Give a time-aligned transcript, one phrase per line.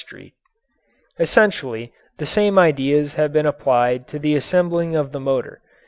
[0.01, 0.33] Street.
[1.19, 5.61] Essentially the same ideas have been applied to the assembling of the motor.